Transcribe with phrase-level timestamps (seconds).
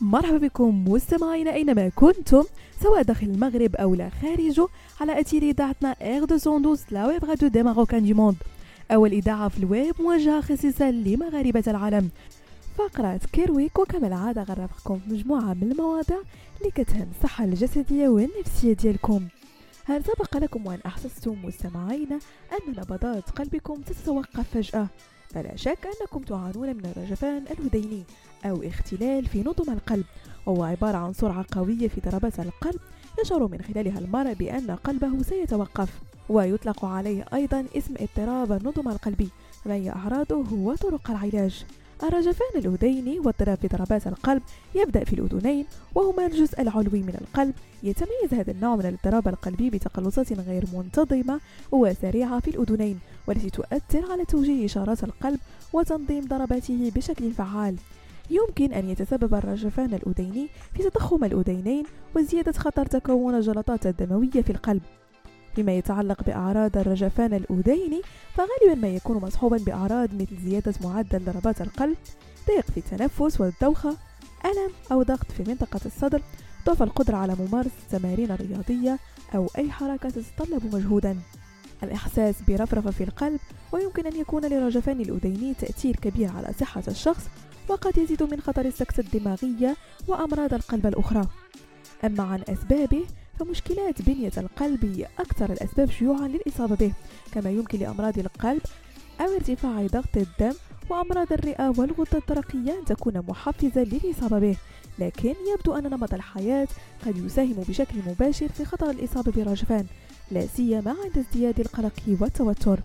[0.00, 2.44] مرحبا بكم مستمعينا أينما كنتم
[2.82, 4.68] سواء داخل المغرب أو لا خارجه
[5.00, 8.36] على أثير إذاعتنا R 212 la web radio des Marocains du monde
[8.90, 12.10] أول إذاعة في الويب موجهة خصيصا لمغاربة العالم.
[12.76, 16.18] فقرة Care Week وكما العادة غنرافقكم مجموعة من المواضيع
[16.60, 19.20] اللي كتهم الصحة الجسدية والنفسية ديالكم.
[19.84, 22.14] هل سبق لكم وأن أحسستم مستمعينا
[22.52, 24.86] أن نبضات قلبكم تتوقف فجأة؟
[25.28, 28.02] فلا شك أنكم تعانون من الرجفان الوديني
[28.44, 30.04] أو اختلال في نظم القلب
[30.46, 32.80] وهو عبارة عن سرعة قوية في ضربات القلب
[33.22, 39.28] يشعر من خلالها المرء بأن قلبه سيتوقف ويطلق عليه أيضا اسم اضطراب النظم القلبي
[39.66, 41.64] ما هي أعراضه وطرق العلاج.
[42.02, 44.42] الرجفان الأذيني واضطراب في ضربات القلب
[44.74, 47.54] يبدأ في الأذنين وهما الجزء العلوي من القلب.
[47.82, 51.40] يتميز هذا النوع من الاضطراب القلبي بتقلصات غير منتظمة
[51.72, 55.38] وسريعة في الأذنين والتي تؤثر على توجيه إشارات القلب
[55.72, 57.76] وتنظيم ضرباته بشكل فعال.
[58.30, 61.84] يمكن أن يتسبب الرجفان الأذيني في تضخم الأذينين
[62.16, 64.82] وزيادة خطر تكون الجلطات الدموية في القلب.
[65.56, 68.02] فيما يتعلق بأعراض الرجفان الأذيني
[68.34, 71.96] فغالبا ما يكون مصحوبا بأعراض مثل زيادة معدل ضربات القلب
[72.48, 73.96] ضيق في التنفس والدوخة
[74.44, 76.22] ألم أو ضغط في منطقة الصدر
[76.66, 78.98] ضعف القدرة على ممارسة التمارين الرياضية
[79.34, 81.18] أو أي حركة تتطلب مجهودا.
[81.82, 83.40] الإحساس برفرفة في القلب
[83.72, 87.28] ويمكن أن يكون لرجفان الأذيني تأثير كبير على صحة الشخص
[87.68, 89.76] وقد يزيد من خطر السكتة الدماغية
[90.08, 91.26] وأمراض القلب الأخرى.
[92.04, 93.04] أما عن أسبابه
[93.38, 96.92] فمشكلات بنية القلب هي أكثر الأسباب شيوعا للإصابة به
[97.32, 98.62] كما يمكن لأمراض القلب
[99.20, 100.54] أو ارتفاع ضغط الدم
[100.90, 104.56] وأمراض الرئة والغدة الدرقية أن تكون محفزة للإصابة به.
[104.98, 106.68] لكن يبدو أن نمط الحياة
[107.06, 109.86] قد يساهم بشكل مباشر في خطر الإصابة برجفان
[110.30, 112.80] لا سيما عند ازدياد القلق والتوتر.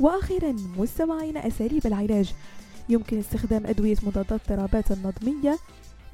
[0.00, 2.32] وأخيرا مستمعين أساليب العلاج.
[2.88, 5.58] يمكن استخدام أدوية مضادات اضطرابات النظمية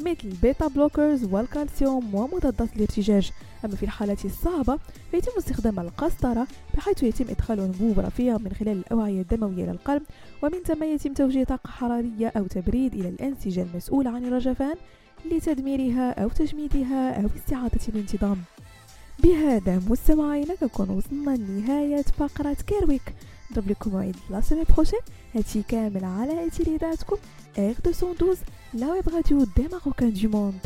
[0.05, 3.31] مثل beta blockers والكالسيوم ومضادات الارتجاج.
[3.65, 4.79] أما في الحالات الصعبة
[5.11, 10.03] فيتم استخدام القسطرة بحيث يتم إدخال أنبوب رفيع من خلال الأوعية الدموية للقلب
[10.43, 14.75] ومن ثم يتم توجيه طاقة حرارية أو تبريد إلى الأنسجة المسؤولة عن الرجفان
[15.31, 18.37] لتدميرها أو تجميدها أو استعادة الانتظام.
[19.23, 23.15] بهذا مستمعينا كنكون وصلنا لنهاية فقرة Care Week
[23.51, 24.99] نضرب لكم موعد la semaine prochaine
[25.35, 27.17] هادشي كامل على إذاعتكم
[27.59, 28.39] R 212
[28.75, 30.61] la web radio des Marocains du monde